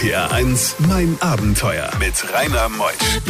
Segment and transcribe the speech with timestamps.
[0.00, 3.20] RPR 1, mein Abenteuer mit Rainer Meusch.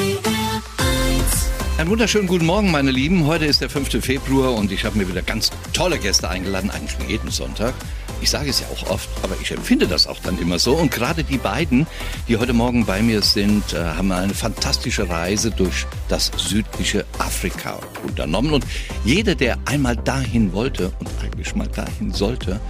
[1.79, 3.27] Einen wunderschönen guten Morgen, meine Lieben.
[3.27, 4.01] Heute ist der 5.
[4.01, 7.75] Februar und ich habe mir wieder ganz tolle Gäste eingeladen, eigentlich jeden Sonntag.
[8.21, 10.75] Ich sage es ja auch oft, aber ich empfinde das auch dann immer so.
[10.75, 11.89] Und gerade die beiden,
[12.29, 17.81] die heute Morgen bei mir sind, äh, haben eine fantastische Reise durch das südliche Afrika
[18.07, 18.53] unternommen.
[18.53, 18.65] Und
[19.05, 22.61] jeder, der einmal dahin wollte und eigentlich mal dahin sollte,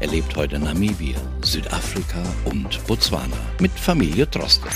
[0.00, 4.68] erlebt heute Namibia, Südafrika und Botswana mit Familie Droste.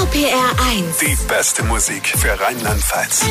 [0.00, 0.98] RPR 1.
[0.98, 3.24] Die beste Musik für Rheinland-Pfalz.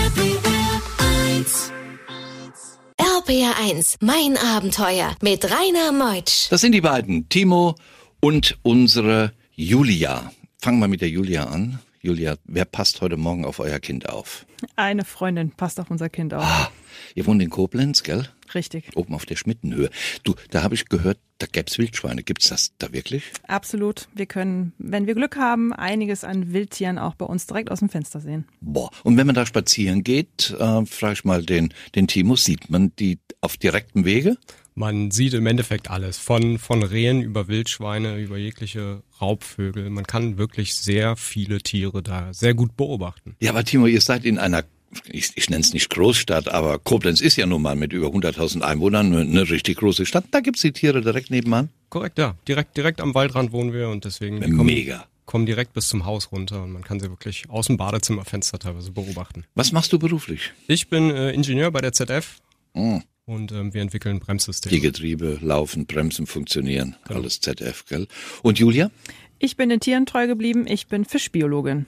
[2.98, 6.48] RPR 1, mein Abenteuer mit Rainer Meutsch.
[6.49, 7.76] Das sind die beiden, Timo
[8.20, 10.32] und unsere Julia.
[10.62, 11.79] Fangen wir mit der Julia an.
[12.02, 14.45] Julia, wer passt heute Morgen auf euer Kind auf?
[14.76, 16.43] Eine Freundin passt auf unser Kind auf.
[16.43, 16.70] Ah,
[17.16, 18.29] ihr wohnt in Koblenz, gell?
[18.55, 18.90] Richtig.
[18.95, 19.90] Oben auf der Schmittenhöhe.
[20.23, 22.23] Du, da habe ich gehört, da gäb's Wildschweine.
[22.23, 23.23] Gibt's das da wirklich?
[23.48, 24.08] Absolut.
[24.16, 27.90] Wir können, wenn wir Glück haben, einiges an Wildtieren auch bei uns direkt aus dem
[27.90, 28.46] Fenster sehen.
[28.62, 28.90] Boah.
[29.04, 32.94] Und wenn man da spazieren geht, äh, frage ich mal den, den Timo, sieht man
[32.98, 34.38] die auf direktem Wege?
[34.77, 39.90] Man sieht im Endeffekt alles, von, von Rehen über Wildschweine, über jegliche Raubvögel.
[39.90, 43.38] Man kann wirklich sehr viele Tiere da sehr gut beobachten.
[43.40, 44.66] Ja, aber Timo, ihr seid in einer
[45.12, 48.62] ich, ich nenne es nicht Großstadt, aber Koblenz ist ja nun mal mit über 100.000
[48.62, 50.26] Einwohnern eine, richtig große Stadt.
[50.32, 51.70] Da gibt's die Tiere direkt nebenan.
[51.90, 52.35] Korrekt, ja.
[52.48, 54.96] Direkt, direkt am Waldrand wohnen wir und deswegen die Mega.
[54.98, 58.60] kommen, kommen direkt bis zum Haus runter und man kann sie wirklich aus dem Badezimmerfenster
[58.60, 59.43] teilweise beobachten.
[59.55, 60.51] Was machst du beruflich?
[60.68, 62.38] Ich bin äh, Ingenieur bei der ZF
[62.73, 63.04] Hm.
[63.26, 64.73] und ähm, wir entwickeln Bremssysteme.
[64.75, 68.07] Die Getriebe laufen, Bremsen funktionieren, alles ZF, gell?
[68.44, 68.91] Und Julia?
[69.40, 70.66] Ich bin den Tieren treu geblieben.
[70.68, 71.85] Ich bin Fischbiologin.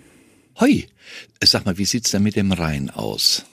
[0.59, 0.87] Hoi,
[1.43, 3.45] sag mal, wie sieht's denn mit dem Rhein aus?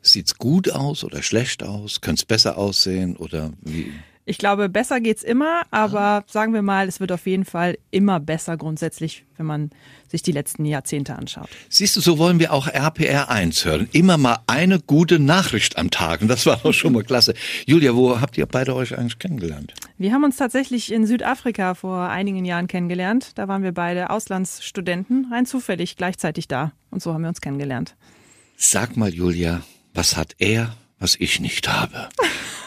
[0.00, 2.00] Sieht's gut aus oder schlecht aus?
[2.00, 3.92] Könnte es besser aussehen oder wie?
[4.28, 8.18] Ich glaube, besser geht's immer, aber sagen wir mal, es wird auf jeden Fall immer
[8.18, 9.70] besser grundsätzlich, wenn man
[10.08, 11.48] sich die letzten Jahrzehnte anschaut.
[11.68, 13.88] Siehst du, so wollen wir auch RPR 1 hören.
[13.92, 16.22] Immer mal eine gute Nachricht am Tag.
[16.22, 17.34] Und das war doch schon mal klasse.
[17.66, 19.74] Julia, wo habt ihr beide euch eigentlich kennengelernt?
[19.96, 23.30] Wir haben uns tatsächlich in Südafrika vor einigen Jahren kennengelernt.
[23.36, 26.72] Da waren wir beide Auslandsstudenten, rein zufällig gleichzeitig da.
[26.90, 27.94] Und so haben wir uns kennengelernt.
[28.56, 29.62] Sag mal, Julia,
[29.94, 32.08] was hat er, was ich nicht habe?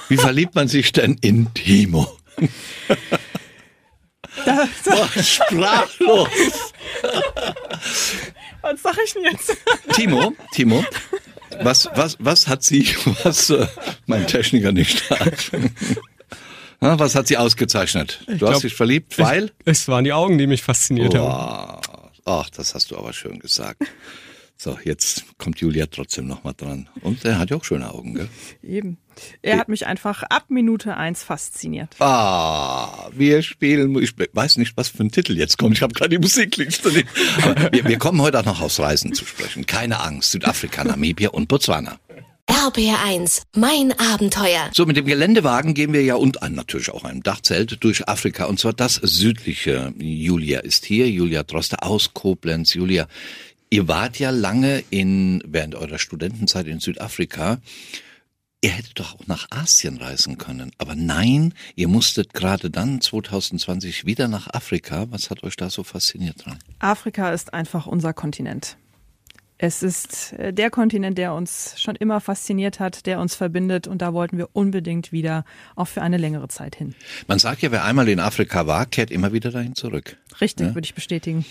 [0.10, 2.18] Wie verliebt man sich denn in Timo?
[4.84, 6.30] Boah, sprachlos.
[8.62, 9.56] Was sag ich denn jetzt?
[9.94, 10.84] Timo, Timo,
[11.62, 12.88] was, was, was hat sie,
[13.24, 13.68] was äh,
[14.06, 15.52] mein Techniker nicht hat?
[16.82, 18.22] Was hat sie ausgezeichnet?
[18.26, 19.52] Du hast glaub, dich verliebt, weil?
[19.66, 21.26] Es waren die Augen, die mich fasziniert haben.
[21.26, 21.82] Boah.
[22.26, 23.82] Ach, das hast du aber schön gesagt.
[24.56, 26.90] So, jetzt kommt Julia trotzdem nochmal dran.
[27.02, 28.30] Und er hat ja auch schöne Augen, gell?
[28.62, 28.98] Eben.
[29.42, 31.96] Er hat mich einfach ab Minute eins fasziniert.
[32.00, 35.78] Ah, wir spielen, ich weiß nicht, was für ein Titel jetzt kommt.
[35.78, 37.08] Ich habe gerade die Musikliste nicht.
[37.72, 39.66] Wir, wir kommen heute auch noch aufs Reisen zu sprechen.
[39.66, 42.00] Keine Angst, Südafrika, Namibia und Botswana.
[42.50, 44.72] RPR 1, mein Abenteuer.
[44.74, 48.46] So, mit dem Geländewagen gehen wir ja und an natürlich auch einem Dachzelt durch Afrika
[48.46, 49.94] und zwar das südliche.
[50.00, 52.74] Julia ist hier, Julia Droste aus Koblenz.
[52.74, 53.08] Julia,
[53.70, 57.60] ihr wart ja lange in, während eurer Studentenzeit in Südafrika.
[58.62, 60.72] Ihr hättet doch auch nach Asien reisen können.
[60.78, 65.08] Aber nein, ihr musstet gerade dann 2020 wieder nach Afrika.
[65.12, 66.60] Was hat euch da so fasziniert dran?
[66.80, 68.76] Afrika ist einfach unser Kontinent.
[69.58, 74.02] Es ist äh, der Kontinent, der uns schon immer fasziniert hat, der uns verbindet und
[74.02, 75.46] da wollten wir unbedingt wieder
[75.76, 76.96] auch für eine längere Zeit hin.
[77.28, 80.18] Man sagt ja, wer einmal in Afrika war, kehrt immer wieder dahin zurück.
[80.40, 80.76] Richtig, ja?
[80.76, 81.46] würde ich bestätigen.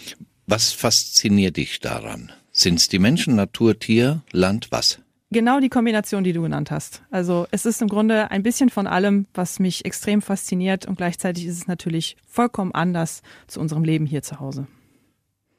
[0.47, 2.33] Was fasziniert dich daran?
[2.51, 5.01] Sind es die Menschen, Natur, Tier, Land, was?
[5.31, 7.03] Genau die Kombination, die du genannt hast.
[7.11, 11.45] Also es ist im Grunde ein bisschen von allem, was mich extrem fasziniert und gleichzeitig
[11.45, 14.67] ist es natürlich vollkommen anders zu unserem Leben hier zu Hause.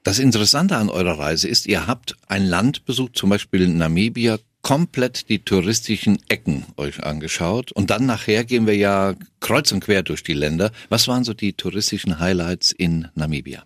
[0.02, 5.30] Das Interessante an eurer Reise ist, ihr habt ein Land besucht, zum Beispiel Namibia, komplett
[5.30, 10.24] die touristischen Ecken euch angeschaut und dann nachher gehen wir ja kreuz und quer durch
[10.24, 10.72] die Länder.
[10.90, 13.64] Was waren so die touristischen Highlights in Namibia?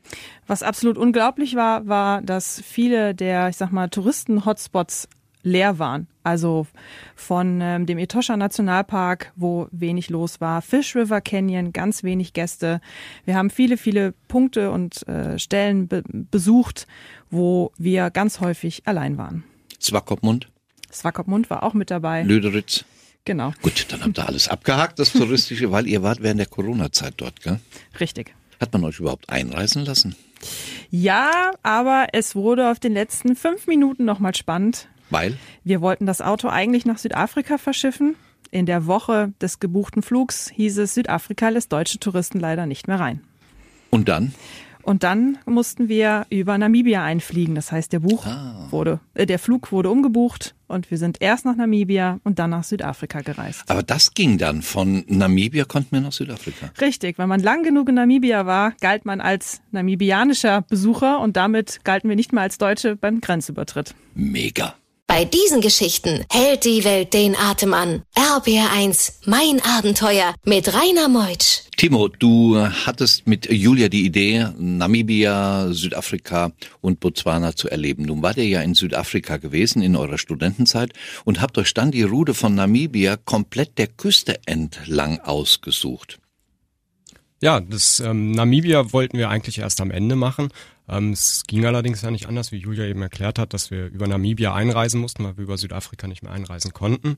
[0.47, 5.07] Was absolut unglaublich war, war, dass viele der, ich sag mal, Touristen-Hotspots
[5.43, 6.07] leer waren.
[6.23, 6.65] Also
[7.15, 12.81] von ähm, dem Etosha Nationalpark, wo wenig los war, Fish River Canyon, ganz wenig Gäste.
[13.25, 16.87] Wir haben viele, viele Punkte und äh, Stellen be besucht,
[17.29, 19.43] wo wir ganz häufig allein waren.
[19.81, 20.49] Swakopmund?
[20.91, 22.23] Swakopmund war auch mit dabei.
[22.23, 22.85] Lüderitz?
[23.25, 23.53] Genau.
[23.61, 27.41] Gut, dann habt ihr alles abgehakt, das Touristische, weil ihr wart während der Corona-Zeit dort,
[27.41, 27.59] gell?
[27.99, 28.33] Richtig.
[28.59, 30.15] Hat man euch überhaupt einreisen lassen?
[30.89, 34.89] Ja, aber es wurde auf den letzten fünf Minuten nochmal spannend.
[35.13, 35.37] Weil?
[35.63, 38.15] Wir wollten das Auto eigentlich nach Südafrika verschiffen.
[38.51, 42.99] In der Woche des gebuchten Flugs hieß es, Südafrika lässt deutsche Touristen leider nicht mehr
[42.99, 43.21] rein.
[43.89, 44.33] Und dann?
[44.83, 47.55] Und dann mussten wir über Namibia einfliegen.
[47.55, 48.67] Das heißt, der Buch Ah.
[48.69, 52.65] wurde, äh, der Flug wurde umgebucht und wir sind erst nach Namibia und dann nach
[52.65, 53.63] Südafrika gereist.
[53.69, 54.61] Aber das ging dann.
[54.61, 56.69] Von Namibia konnten wir nach Südafrika.
[56.81, 61.79] Richtig, wenn man lang genug in Namibia war, galt man als namibianischer Besucher und damit
[61.85, 63.95] galten wir nicht mehr als Deutsche beim Grenzübertritt.
[64.15, 64.75] Mega.
[65.15, 68.01] Bei diesen Geschichten hält die Welt den Atem an.
[68.15, 71.69] RBR1, mein Abenteuer mit Rainer Meutsch.
[71.77, 76.51] Timo, du hattest mit Julia die Idee, Namibia, Südafrika
[76.81, 78.05] und Botswana zu erleben.
[78.05, 80.93] Nun wart ihr ja in Südafrika gewesen in eurer Studentenzeit
[81.25, 86.17] und habt euch dann die Route von Namibia komplett der Küste entlang ausgesucht.
[87.39, 90.49] Ja, das ähm, Namibia wollten wir eigentlich erst am Ende machen.
[90.87, 94.07] Ähm, es ging allerdings ja nicht anders, wie Julia eben erklärt hat, dass wir über
[94.07, 97.15] Namibia einreisen mussten, weil wir über Südafrika nicht mehr einreisen konnten.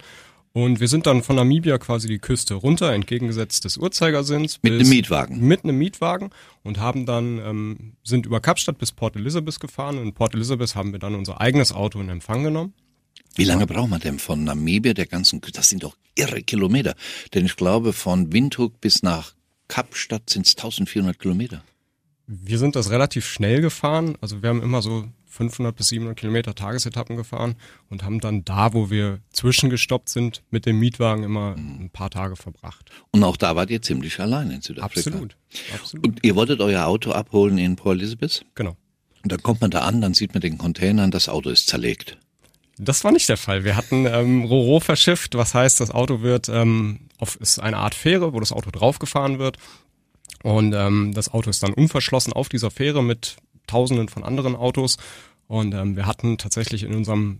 [0.55, 4.59] Und wir sind dann von Namibia quasi die Küste runter, entgegengesetzt des Uhrzeigersinns.
[4.61, 5.41] Mit einem Mietwagen.
[5.41, 6.29] Mit einem Mietwagen
[6.63, 9.97] und haben dann, ähm, sind über Kapstadt bis Port Elizabeth gefahren.
[9.97, 12.73] Und in Port Elizabeth haben wir dann unser eigenes Auto in Empfang genommen.
[13.35, 15.59] Wie lange braucht man denn von Namibia, der ganzen Küste?
[15.59, 16.95] Das sind doch irre Kilometer.
[17.33, 19.33] Denn ich glaube, von Windhoek bis nach
[19.67, 21.65] Kapstadt sind es 1400 Kilometer.
[22.27, 24.17] Wir sind das relativ schnell gefahren.
[24.21, 27.55] Also wir haben immer so 500 bis 700 Kilometer Tagesetappen gefahren
[27.89, 32.35] und haben dann da, wo wir zwischengestoppt sind, mit dem Mietwagen immer ein paar Tage
[32.35, 32.89] verbracht.
[33.11, 35.09] Und auch da wart ihr ziemlich allein in Südafrika.
[35.09, 35.35] Absolut.
[35.73, 36.07] Absolut.
[36.07, 38.45] Und ihr wolltet euer Auto abholen in Port Elizabeth?
[38.55, 38.77] Genau.
[39.23, 42.17] Und dann kommt man da an, dann sieht man den Containern, das Auto ist zerlegt.
[42.77, 43.63] Das war nicht der Fall.
[43.63, 47.95] Wir hatten ähm, Roro verschifft, was heißt, das Auto wird ähm, auf ist eine Art
[47.95, 49.57] Fähre, wo das Auto draufgefahren wird.
[50.43, 53.37] Und ähm, das Auto ist dann unverschlossen auf dieser Fähre mit
[53.67, 54.97] Tausenden von anderen Autos.
[55.47, 57.39] Und ähm, wir hatten tatsächlich in unserem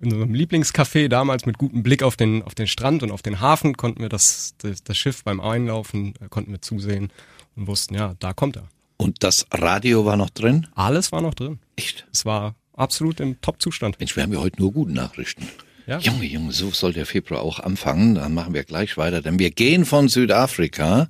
[0.00, 3.40] in unserem Lieblingscafé damals mit gutem Blick auf den auf den Strand und auf den
[3.40, 7.10] Hafen konnten wir das das, das Schiff beim Einlaufen äh, konnten wir zusehen
[7.56, 8.68] und wussten ja da kommt er.
[8.96, 10.66] Und das Radio war noch drin?
[10.74, 11.58] Alles war noch drin.
[11.76, 12.06] Echt?
[12.12, 13.98] Es war absolut im Top-Zustand.
[13.98, 15.46] Mensch, wir haben ja heute nur gute Nachrichten.
[15.86, 15.98] Ja.
[16.00, 18.16] Junge, Junge, so soll der Februar auch anfangen.
[18.16, 21.08] Dann machen wir gleich weiter, denn wir gehen von Südafrika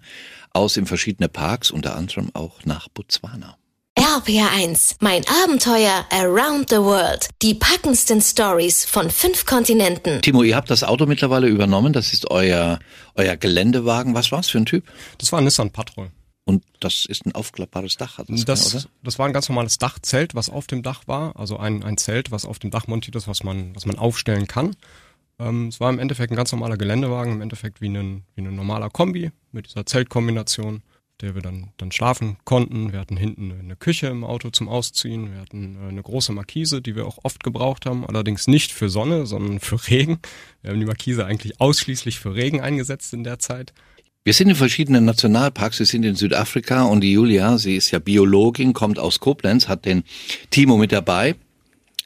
[0.58, 3.56] aus in verschiedene Parks, unter anderem auch nach Botswana.
[3.96, 7.28] RPR1, mein Abenteuer around the world.
[7.42, 10.20] Die packendsten Stories von fünf Kontinenten.
[10.22, 11.92] Timo, ihr habt das Auto mittlerweile übernommen.
[11.92, 12.78] Das ist euer,
[13.16, 14.14] euer Geländewagen.
[14.14, 14.84] Was war's für ein Typ?
[15.18, 16.10] Das war ein Nissan Patrol.
[16.44, 18.84] Und das ist ein aufklappbares Dach, hat das, Das, oder?
[19.02, 21.36] das war ein ganz normales Dachzelt, was auf dem Dach war.
[21.36, 24.46] Also ein, ein Zelt, was auf dem Dach montiert ist, was man, was man aufstellen
[24.46, 24.74] kann.
[25.38, 28.54] Ähm, es war im Endeffekt ein ganz normaler Geländewagen, im Endeffekt wie ein, wie ein
[28.54, 30.82] normaler Kombi mit dieser Zeltkombination,
[31.20, 32.92] der wir dann, dann schlafen konnten.
[32.92, 35.32] Wir hatten hinten eine Küche im Auto zum Ausziehen.
[35.32, 38.06] Wir hatten äh, eine große Markise, die wir auch oft gebraucht haben.
[38.06, 40.18] Allerdings nicht für Sonne, sondern für Regen.
[40.62, 43.72] Wir haben die Markise eigentlich ausschließlich für Regen eingesetzt in der Zeit.
[44.24, 45.78] Wir sind in verschiedenen Nationalparks.
[45.78, 49.86] Wir sind in Südafrika und die Julia, sie ist ja Biologin, kommt aus Koblenz, hat
[49.86, 50.02] den
[50.50, 51.36] Timo mit dabei.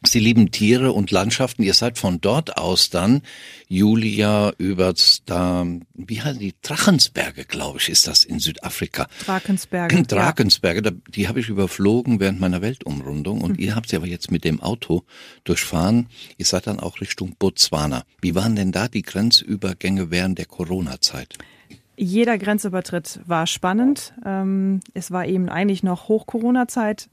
[0.04, 1.62] Sie lieben Tiere und Landschaften.
[1.62, 3.22] Ihr seid von dort aus dann,
[3.68, 4.94] Julia, über
[5.26, 6.54] da, wie heißen die?
[6.62, 9.06] Drachensberge, glaube ich, ist das in Südafrika.
[9.24, 9.96] Drakensberge.
[9.96, 10.02] ja.
[10.02, 14.30] Drakensberge, da, die habe ich überflogen während meiner Weltumrundung und ihr habt sie aber jetzt
[14.30, 15.04] mit dem Auto
[15.44, 16.06] durchfahren.
[16.36, 18.04] Ihr seid dann auch Richtung Botswana.
[18.20, 21.38] Wie waren denn da die Grenzübergänge während der Corona-Zeit?
[21.96, 24.14] Jeder Grenzübertritt war spannend.
[24.24, 27.08] Ähm, es war eben eigentlich noch Hoch-Corona-Zeit.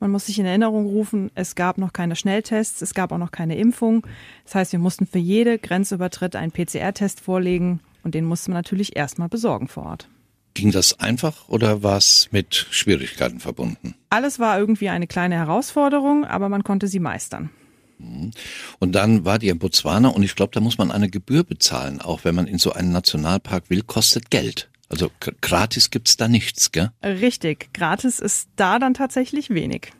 [0.00, 3.32] Man muss sich in Erinnerung rufen, es gab noch keine Schnelltests, es gab auch noch
[3.32, 4.06] keine Impfung.
[4.44, 8.96] Das heißt, wir mussten für jede Grenzübertritt einen PCR-Test vorlegen und den musste man natürlich
[8.96, 10.08] erstmal besorgen vor Ort.
[10.54, 13.94] Ging das einfach oder war es mit Schwierigkeiten verbunden?
[14.10, 17.50] Alles war irgendwie eine kleine Herausforderung, aber man konnte sie meistern.
[17.98, 22.00] Und dann war die in Botswana und ich glaube, da muss man eine Gebühr bezahlen,
[22.00, 24.70] auch wenn man in so einen Nationalpark will, kostet Geld.
[24.88, 26.90] Also gratis gibt's da nichts, gell?
[27.02, 29.92] Richtig, gratis ist da dann tatsächlich wenig.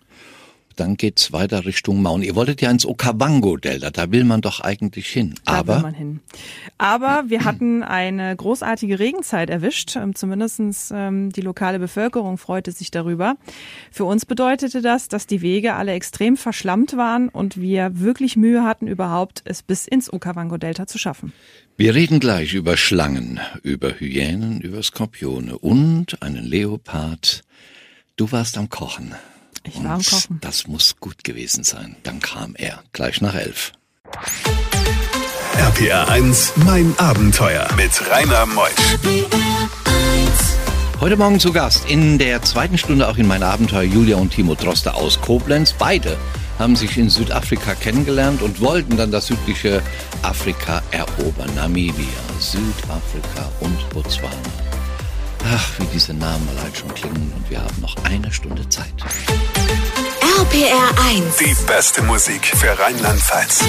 [0.78, 2.22] Dann geht's weiter Richtung Maun.
[2.22, 5.34] Ihr wolltet ja ins Okavango-Delta, da will man doch eigentlich hin.
[5.44, 6.20] Da will Aber man hin.
[6.78, 9.96] Aber wir hatten eine großartige Regenzeit erwischt.
[9.96, 13.34] Ähm, Zumindestens ähm, die lokale Bevölkerung freute sich darüber.
[13.90, 18.62] Für uns bedeutete das, dass die Wege alle extrem verschlammt waren und wir wirklich Mühe
[18.62, 21.32] hatten, überhaupt es bis ins Okavango-Delta zu schaffen.
[21.76, 27.42] wir reden gleich über Schlangen, über Hyänen, über Skorpione und einen Leopard.
[28.16, 29.14] Du warst am Kochen.
[29.68, 30.38] Ich war am Kochen.
[30.40, 31.96] Das muss gut gewesen sein.
[32.02, 33.72] Dann kam er, gleich nach elf.
[35.56, 38.70] RPR 1, mein Abenteuer mit Rainer Meusch.
[41.00, 44.54] Heute Morgen zu Gast in der zweiten Stunde auch in mein Abenteuer Julia und Timo
[44.54, 45.72] Droste aus Koblenz.
[45.72, 46.16] Beide
[46.58, 49.82] haben sich in Südafrika kennengelernt und wollten dann das südliche
[50.22, 51.54] Afrika erobern.
[51.54, 52.06] Namibia,
[52.40, 54.67] Südafrika und Botswana.
[55.50, 57.32] Ach, wie diese Namen allein schon klingen.
[57.34, 58.92] Und wir haben noch eine Stunde Zeit.
[60.20, 61.36] RPR 1.
[61.38, 63.64] Die beste Musik für Rheinland-Pfalz.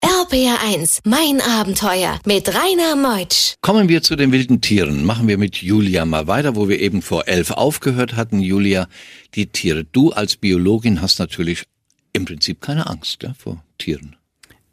[0.00, 3.54] RPR 1, mein Abenteuer mit Rainer Meutsch.
[3.60, 5.04] Kommen wir zu den wilden Tieren.
[5.04, 8.40] Machen wir mit Julia mal weiter, wo wir eben vor elf aufgehört hatten.
[8.40, 8.88] Julia,
[9.36, 9.84] die Tiere.
[9.84, 11.66] Du als Biologin hast natürlich
[12.12, 14.16] im Prinzip keine Angst ja, vor Tieren.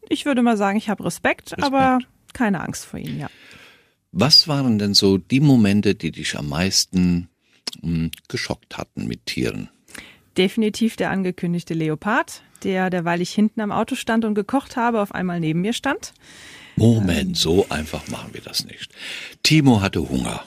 [0.07, 1.99] Ich würde mal sagen, ich habe Respekt, Respekt, aber
[2.33, 3.29] keine Angst vor ihnen, ja.
[4.11, 7.29] Was waren denn so die Momente, die dich am meisten
[7.81, 9.69] mh, hm, geschockt hatten mit Tieren?
[10.37, 15.13] Definitiv der angekündigte Leopard, der, derweil ich hinten am Auto stand und gekocht habe, auf
[15.13, 16.13] einmal neben mir stand.
[16.75, 18.91] Moment, so einfach machen wir das nicht.
[19.43, 20.43] Timo hatte Hunger.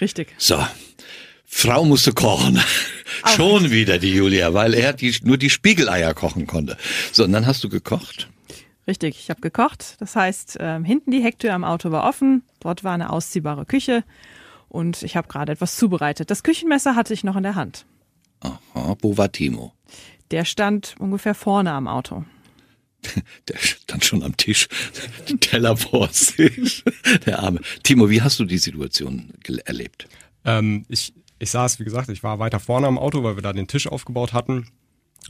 [0.00, 0.28] Richtig.
[0.38, 0.64] So.
[1.44, 2.62] Frau musste kochen.
[3.22, 3.30] Auch.
[3.30, 6.76] Schon wieder die Julia, weil er die, nur die Spiegeleier kochen konnte.
[7.12, 8.28] So, und dann hast du gekocht?
[8.90, 9.94] Richtig, ich habe gekocht.
[10.00, 12.42] Das heißt, ähm, hinten die Hecktür am Auto war offen.
[12.58, 14.02] Dort war eine ausziehbare Küche.
[14.68, 16.28] Und ich habe gerade etwas zubereitet.
[16.28, 17.86] Das Küchenmesser hatte ich noch in der Hand.
[18.40, 19.72] Aha, wo war Timo?
[20.32, 22.24] Der stand ungefähr vorne am Auto.
[23.48, 24.68] Der stand schon am Tisch,
[25.28, 26.82] die Teller vor sich.
[27.26, 27.60] Der Arme.
[27.84, 29.32] Timo, wie hast du die Situation
[29.66, 30.08] erlebt?
[30.44, 33.52] Ähm, ich, ich saß, wie gesagt, ich war weiter vorne am Auto, weil wir da
[33.52, 34.66] den Tisch aufgebaut hatten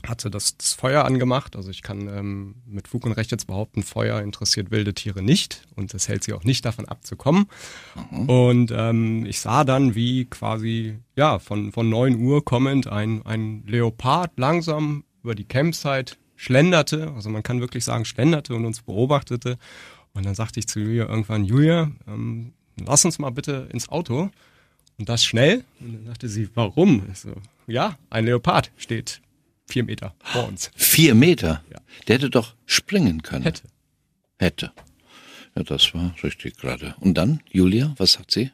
[0.05, 1.55] hatte das, das Feuer angemacht.
[1.55, 5.67] Also ich kann ähm, mit Fug und Recht jetzt behaupten, Feuer interessiert wilde Tiere nicht
[5.75, 7.47] und das hält sie auch nicht davon abzukommen.
[8.09, 8.29] Mhm.
[8.29, 13.63] Und ähm, ich sah dann, wie quasi ja von von neun Uhr kommend ein ein
[13.67, 17.11] Leopard langsam über die Campsite schlenderte.
[17.15, 19.57] Also man kann wirklich sagen schlenderte und uns beobachtete.
[20.13, 24.29] Und dann sagte ich zu Julia irgendwann, Julia, ähm, lass uns mal bitte ins Auto.
[24.97, 25.63] Und das schnell.
[25.79, 27.03] Und dann sagte sie, warum?
[27.11, 27.33] Ich so,
[27.67, 29.21] ja, ein Leopard steht
[29.71, 30.71] vier Meter vor uns.
[30.75, 31.63] Vier Meter?
[31.71, 31.79] Ja.
[32.07, 33.43] Der hätte doch springen können.
[33.43, 33.63] Hätte.
[34.37, 34.71] Hätte.
[35.55, 36.95] Ja, das war richtig gerade.
[36.99, 38.51] Und dann, Julia, was sagt sie?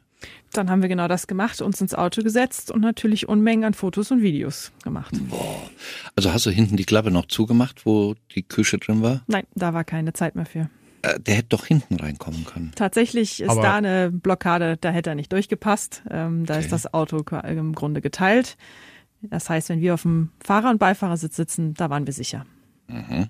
[0.52, 4.10] Dann haben wir genau das gemacht, uns ins Auto gesetzt und natürlich Unmengen an Fotos
[4.10, 5.14] und Videos gemacht.
[5.28, 5.70] Boah.
[6.16, 9.22] Also hast du hinten die Klappe noch zugemacht, wo die Küche drin war?
[9.26, 10.70] Nein, da war keine Zeit mehr für.
[11.02, 12.72] Äh, der hätte doch hinten reinkommen können.
[12.74, 16.02] Tatsächlich ist Aber da eine Blockade, da hätte er nicht durchgepasst.
[16.10, 16.64] Ähm, da okay.
[16.64, 18.56] ist das Auto im Grunde geteilt.
[19.22, 22.46] Das heißt, wenn wir auf dem Fahrer- und Beifahrersitz sitzen, da waren wir sicher.
[22.86, 23.28] Mhm.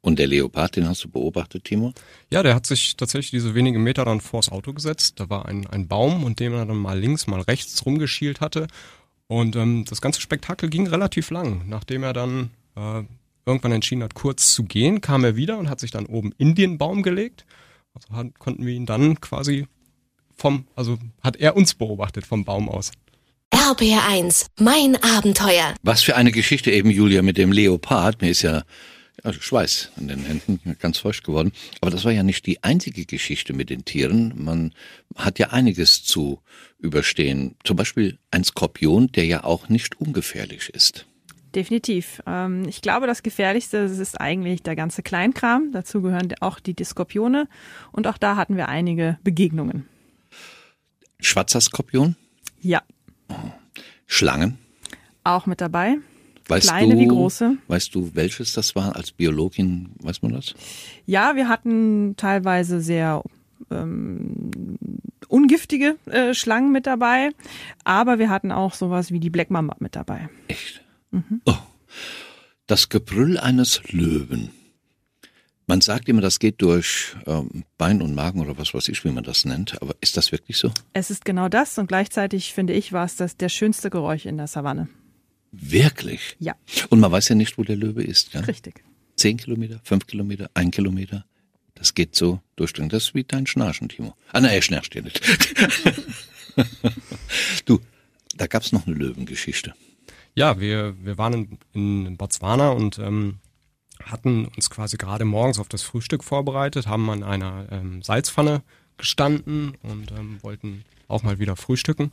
[0.00, 1.92] Und der Leopard, den hast du beobachtet, Timo?
[2.30, 5.18] Ja, der hat sich tatsächlich diese wenigen Meter dann vors Auto gesetzt.
[5.18, 8.66] Da war ein, ein Baum, und dem er dann mal links, mal rechts rumgeschielt hatte.
[9.28, 11.62] Und ähm, das ganze Spektakel ging relativ lang.
[11.68, 13.02] Nachdem er dann äh,
[13.46, 16.54] irgendwann entschieden hat, kurz zu gehen, kam er wieder und hat sich dann oben in
[16.54, 17.46] den Baum gelegt.
[17.94, 19.66] Also hat, konnten wir ihn dann quasi
[20.36, 22.92] vom, also hat er uns beobachtet vom Baum aus.
[23.54, 25.74] RBR1, mein Abenteuer.
[25.84, 28.20] Was für eine Geschichte eben, Julia, mit dem Leopard.
[28.20, 28.64] Mir ist ja
[29.24, 31.52] Schweiß an den Händen, ganz feucht geworden.
[31.80, 34.34] Aber das war ja nicht die einzige Geschichte mit den Tieren.
[34.36, 34.74] Man
[35.14, 36.40] hat ja einiges zu
[36.80, 37.54] überstehen.
[37.62, 41.06] Zum Beispiel ein Skorpion, der ja auch nicht ungefährlich ist.
[41.54, 42.22] Definitiv.
[42.26, 45.70] Ähm, ich glaube, das Gefährlichste ist eigentlich der ganze Kleinkram.
[45.72, 47.46] Dazu gehören auch die Skorpione.
[47.92, 49.88] Und auch da hatten wir einige Begegnungen.
[51.20, 52.16] Schwarzer Skorpion?
[52.60, 52.82] Ja,
[54.06, 54.58] Schlangen?
[55.24, 55.96] Auch mit dabei.
[56.48, 57.56] Weißt Kleine du, wie große.
[57.68, 58.96] Weißt du, welches das war?
[58.96, 60.54] Als Biologin, weiß man das?
[61.06, 63.22] Ja, wir hatten teilweise sehr
[63.70, 64.50] ähm,
[65.28, 67.30] ungiftige äh, Schlangen mit dabei,
[67.84, 70.28] aber wir hatten auch sowas wie die Black Mamba mit dabei.
[70.48, 70.82] Echt?
[71.10, 71.40] Mhm.
[71.46, 71.56] Oh.
[72.66, 74.50] Das Gebrüll eines Löwen.
[75.66, 79.10] Man sagt immer, das geht durch ähm, Bein und Magen oder was weiß ich, wie
[79.10, 79.80] man das nennt.
[79.80, 80.70] Aber ist das wirklich so?
[80.92, 84.36] Es ist genau das und gleichzeitig finde ich, war es das der schönste Geräusch in
[84.36, 84.88] der Savanne.
[85.52, 86.36] Wirklich?
[86.38, 86.54] Ja.
[86.90, 88.34] Und man weiß ja nicht, wo der Löwe ist.
[88.34, 88.40] Ja?
[88.40, 88.84] Richtig.
[89.16, 91.24] Zehn Kilometer, fünf Kilometer, ein Kilometer.
[91.74, 92.92] Das geht so durchdringend.
[92.92, 94.14] Das ist wie dein Schnarchen, Timo.
[94.32, 95.20] Ah, nein, er schnarcht dir nicht.
[97.64, 97.80] du,
[98.36, 99.74] da gab's noch eine Löwengeschichte.
[100.34, 103.38] Ja, wir, wir waren in, in Botswana und ähm,
[104.02, 108.62] hatten uns quasi gerade morgens auf das Frühstück vorbereitet, haben an einer ähm, Salzpfanne
[108.96, 112.10] gestanden und ähm, wollten auch mal wieder frühstücken.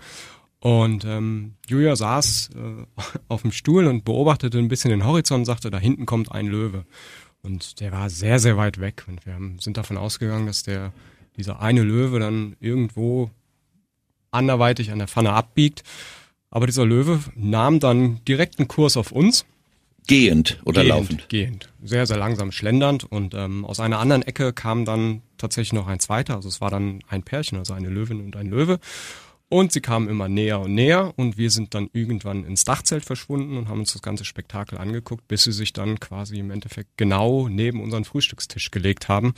[0.59, 2.85] Und ähm, Julia saß äh,
[3.27, 6.47] auf dem Stuhl und beobachtete ein bisschen den Horizont und sagte, da hinten kommt ein
[6.47, 6.85] Löwe.
[7.41, 9.05] Und der war sehr, sehr weit weg.
[9.07, 10.93] Und wir haben, sind davon ausgegangen, dass der,
[11.35, 13.31] dieser eine Löwe dann irgendwo
[14.29, 15.83] anderweitig an der Pfanne abbiegt.
[16.51, 19.45] Aber dieser Löwe nahm dann direkten Kurs auf uns
[20.07, 21.29] Gehend oder gehend, laufend?
[21.29, 21.73] Gehend.
[21.83, 23.03] Sehr, sehr langsam schlendernd.
[23.03, 26.35] Und ähm, aus einer anderen Ecke kam dann tatsächlich noch ein zweiter.
[26.35, 28.79] Also es war dann ein Pärchen, also eine Löwin und ein Löwe.
[29.49, 33.57] Und sie kamen immer näher und näher und wir sind dann irgendwann ins Dachzelt verschwunden
[33.57, 37.49] und haben uns das ganze Spektakel angeguckt, bis sie sich dann quasi im Endeffekt genau
[37.49, 39.33] neben unseren Frühstückstisch gelegt haben.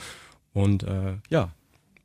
[0.52, 1.52] Und äh, ja,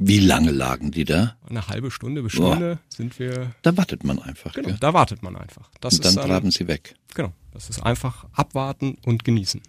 [0.02, 1.36] Wie lange lagen die da?
[1.50, 3.52] Eine halbe Stunde bis Stunde sind wir.
[3.64, 4.54] Da wartet man einfach.
[4.54, 4.78] Genau, gell?
[4.80, 5.70] da wartet man einfach.
[5.82, 6.96] Das Und dann ist dann, traben sie weg.
[7.14, 9.62] Genau, das ist einfach abwarten und genießen.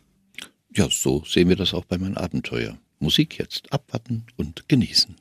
[0.72, 2.78] Ja, so sehen wir das auch bei meinem Abenteuer.
[3.00, 5.16] Musik jetzt abwarten und genießen.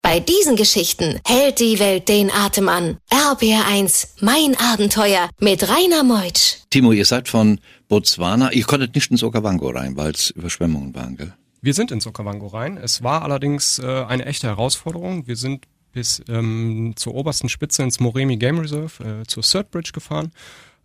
[0.00, 2.98] Bei diesen Geschichten hält die Welt den Atem an.
[3.10, 6.58] RBR1, mein Abenteuer mit Rainer Meutsch.
[6.70, 8.52] Timo, ihr seid von Botswana.
[8.52, 11.34] Ihr konntet nicht ins Okavango rein, weil es Überschwemmungen waren, gell?
[11.64, 12.76] Wir sind ins Okavango rein.
[12.76, 15.28] Es war allerdings äh, eine echte Herausforderung.
[15.28, 19.92] Wir sind bis ähm, zur obersten Spitze ins Moremi Game Reserve, äh, zur Third Bridge
[19.92, 20.32] gefahren.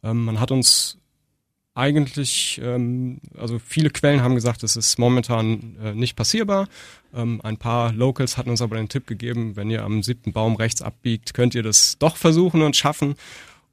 [0.03, 0.99] Ähm, man hat uns
[1.73, 6.67] eigentlich, ähm, also viele Quellen haben gesagt, es ist momentan äh, nicht passierbar.
[7.11, 10.55] Ähm, ein paar Locals hatten uns aber den Tipp gegeben, wenn ihr am siebten Baum
[10.57, 13.15] rechts abbiegt, könnt ihr das doch versuchen und schaffen.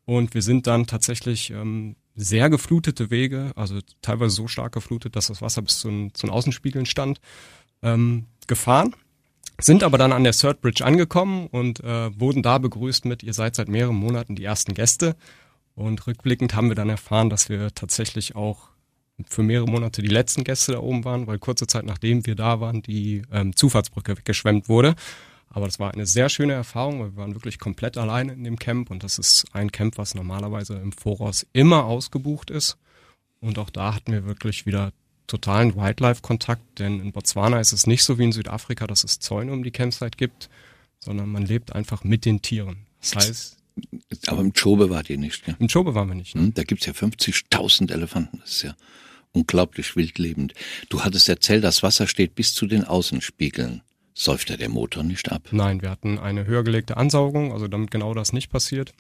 [0.07, 5.27] Und wir sind dann tatsächlich ähm, sehr geflutete Wege, also teilweise so stark geflutet, dass
[5.27, 7.21] das Wasser bis zu den, Außenspiegeln stand,
[7.83, 8.95] ähm, gefahren.
[9.61, 13.35] Sind aber dann an der Third Bridge angekommen und äh, wurden da begrüßt mit, ihr
[13.35, 15.17] seid seit mehreren Monaten die ersten Gäste.
[15.77, 18.69] Und rückblickend haben wir dann erfahren, dass wir tatsächlich auch
[19.29, 22.61] für mehrere Monate die letzten Gäste da oben waren, weil kurze Zeit nachdem wir da
[22.61, 24.95] waren, die ähm, Zufahrtsbrücke weggeschwemmt wurde.
[25.55, 28.59] Aber das war eine sehr schöne Erfahrung, weil wir waren wirklich komplett alleine in dem
[28.59, 32.77] Camp und das ist ein Camp, was normalerweise im Voraus immer ausgebucht ist.
[33.41, 34.93] Und auch da hatten wir wirklich wieder
[35.29, 39.53] totalen Wildlife-Kontakt, denn in Botswana ist es nicht so wie in Südafrika, dass es Zäune
[39.53, 40.51] um die Campsite gibt,
[40.99, 42.87] sondern man lebt einfach mit den Tieren.
[43.01, 43.57] Das heißt,
[44.27, 45.55] Aber im Chobe wart ihr nicht, gell?
[45.61, 46.35] im Chobe waren wir nicht.
[46.35, 46.43] Ne?
[46.43, 48.39] Hm, Da gibt's ja 50.000 Elefanten.
[48.41, 48.75] Das ist ja
[49.31, 50.53] unglaublich wildlebend.
[50.89, 53.83] Du hattest erzählt, das Wasser steht bis zu den Außenspiegeln.
[54.15, 55.49] Säuft der Motor nicht ab?
[55.51, 58.95] Nein, wir hatten eine höher gelegte Ansaugung, also damit genau das nicht passiert.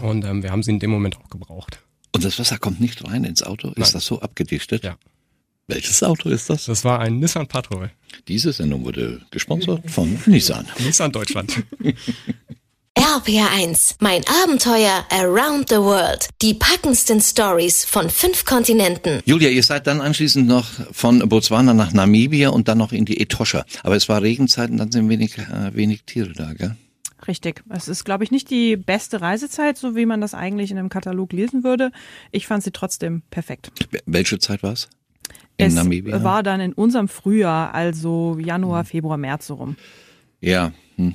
[0.00, 1.82] Und ähm, wir haben sie in dem Moment auch gebraucht.
[2.12, 3.68] Und das Wasser kommt nicht rein ins Auto?
[3.70, 3.90] Ist Nein.
[3.92, 4.84] das so abgedichtet?
[4.84, 4.96] Ja.
[5.66, 6.66] Welches Auto ist das?
[6.66, 7.90] Das war ein Nissan Patrol.
[8.28, 10.66] Diese Sendung wurde gesponsert von Nissan.
[10.78, 11.64] Nissan Deutschland.
[13.06, 16.28] RBR1, mein Abenteuer around the world.
[16.42, 19.20] Die packendsten Stories von fünf Kontinenten.
[19.24, 23.20] Julia, ihr seid dann anschließend noch von Botswana nach Namibia und dann noch in die
[23.20, 23.64] Etosha.
[23.84, 26.74] Aber es war Regenzeit und dann sind wenig, äh, wenig Tiere da, gell?
[27.28, 27.62] Richtig.
[27.68, 30.88] Es ist, glaube ich, nicht die beste Reisezeit, so wie man das eigentlich in einem
[30.88, 31.92] Katalog lesen würde.
[32.32, 33.70] Ich fand sie trotzdem perfekt.
[34.06, 34.88] Welche Zeit war's?
[35.58, 36.24] In es Namibia?
[36.24, 39.76] war dann in unserem Frühjahr, also Januar, Februar, März so rum.
[40.40, 41.14] Ja, hm.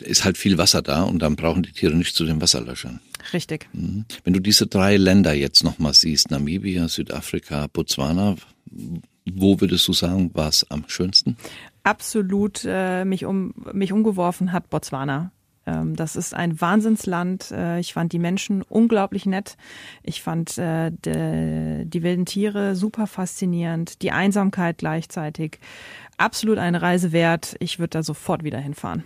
[0.00, 3.00] Ist halt viel Wasser da und dann brauchen die Tiere nicht zu den Wasserlöschern.
[3.32, 3.68] Richtig.
[3.72, 4.04] Mhm.
[4.24, 8.36] Wenn du diese drei Länder jetzt nochmal siehst, Namibia, Südafrika, Botswana,
[9.24, 11.36] wo würdest du sagen, war es am schönsten?
[11.84, 15.32] absolut äh, mich um mich umgeworfen hat Botswana.
[15.66, 17.50] Ähm, das ist ein Wahnsinnsland.
[17.50, 19.56] Äh, ich fand die Menschen unglaublich nett.
[20.02, 24.02] Ich fand äh, de, die wilden Tiere super faszinierend.
[24.02, 25.58] Die Einsamkeit gleichzeitig.
[26.16, 27.56] Absolut eine Reise wert.
[27.58, 29.04] Ich würde da sofort wieder hinfahren.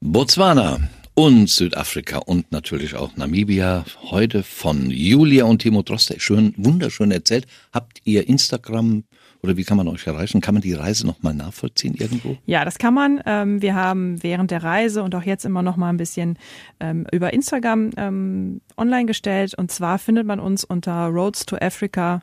[0.00, 0.78] Botswana
[1.14, 3.84] und Südafrika und natürlich auch Namibia.
[4.02, 6.18] Heute von Julia und Timo Droste.
[6.18, 7.46] Schön, wunderschön erzählt.
[7.72, 9.04] Habt ihr Instagram
[9.42, 10.40] oder wie kann man euch erreichen?
[10.40, 12.36] Kann man die Reise nochmal nachvollziehen irgendwo?
[12.46, 13.22] Ja, das kann man.
[13.26, 16.38] Ähm, wir haben während der Reise und auch jetzt immer noch mal ein bisschen
[16.80, 19.54] ähm, über Instagram ähm, online gestellt.
[19.54, 22.22] Und zwar findet man uns unter Roads to Africa.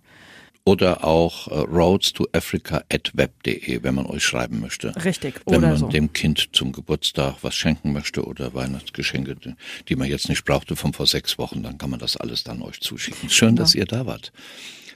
[0.63, 4.93] Oder auch äh, roads to Africa at web.de, wenn man euch schreiben möchte.
[5.03, 5.87] Richtig, Wenn oder man so.
[5.87, 9.55] dem Kind zum Geburtstag was schenken möchte oder Weihnachtsgeschenke, die-
[9.89, 12.61] die man jetzt nicht brauchte von vor sechs Wochen, dann kann man das alles dann
[12.61, 13.29] euch zuschicken.
[13.29, 14.31] Schön, dass ihr da wart.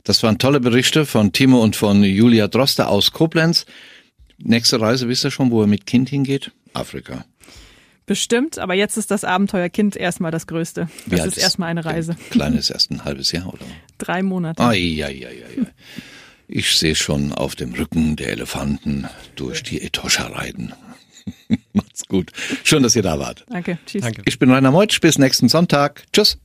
[0.03, 3.65] Das waren tolle Berichte von Timo und von Julia Droste aus Koblenz.
[4.37, 6.51] Nächste Reise, wisst ihr schon, wo er mit Kind hingeht?
[6.73, 7.25] Afrika.
[8.05, 10.89] Bestimmt, aber jetzt ist das Abenteuerkind erstmal das Größte.
[11.07, 12.15] Das alt ist erstmal eine Reise.
[12.29, 13.65] Kleines erst ein halbes Jahr, oder?
[13.97, 14.61] Drei Monate.
[14.61, 15.67] Ai, ai, ai, ai, ai.
[16.47, 20.73] Ich sehe schon auf dem Rücken der Elefanten durch die Etosha reiten.
[21.73, 22.31] Macht's gut.
[22.63, 23.45] Schön, dass ihr da wart.
[23.49, 23.79] Danke.
[23.87, 24.03] Tschüss.
[24.03, 24.21] Danke.
[24.25, 25.01] Ich bin Rainer Meutsch.
[25.01, 26.03] Bis nächsten Sonntag.
[26.13, 26.37] Tschüss.